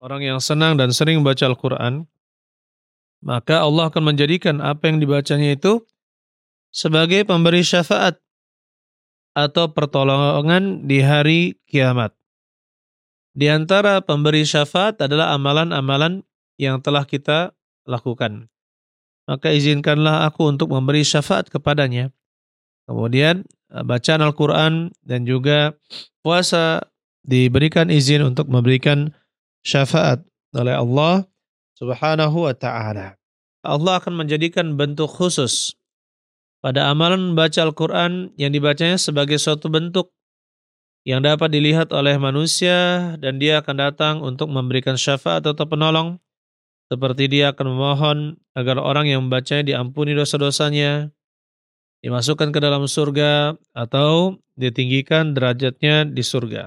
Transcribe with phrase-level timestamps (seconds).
[0.00, 2.08] orang yang senang dan sering membaca Al-Quran,
[3.20, 5.84] maka Allah akan menjadikan apa yang dibacanya itu
[6.72, 8.16] sebagai pemberi syafaat
[9.36, 12.16] atau pertolongan di hari kiamat.
[13.36, 16.26] Di antara pemberi syafaat adalah amalan-amalan
[16.58, 17.54] yang telah kita
[17.86, 18.50] lakukan.
[19.30, 22.10] Maka izinkanlah aku untuk memberi syafaat kepadanya.
[22.90, 25.78] Kemudian eh, bacaan Al-Quran dan juga
[26.26, 26.90] puasa
[27.22, 29.14] diberikan izin untuk memberikan
[29.64, 30.24] syafaat
[30.56, 31.28] oleh Allah
[31.76, 33.16] subhanahu wa ta'ala.
[33.60, 35.76] Allah akan menjadikan bentuk khusus
[36.64, 40.12] pada amalan membaca Al-Quran yang dibacanya sebagai suatu bentuk
[41.08, 46.20] yang dapat dilihat oleh manusia dan dia akan datang untuk memberikan syafaat atau penolong
[46.90, 48.18] seperti dia akan memohon
[48.58, 51.14] agar orang yang membacanya diampuni dosa-dosanya,
[52.02, 56.66] dimasukkan ke dalam surga atau ditinggikan derajatnya di surga.